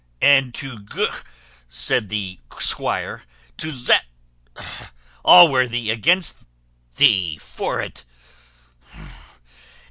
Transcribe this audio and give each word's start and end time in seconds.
"And 0.23 0.51
to 0.55 0.79
gu," 0.79 1.05
said 1.69 2.09
the 2.09 2.39
squire, 2.57 3.21
"to 3.57 3.69
zet 3.69 4.05
Allworthy 5.23 5.91
against 5.91 6.37
thee 6.95 7.37
vor 7.39 7.79
it! 7.81 8.03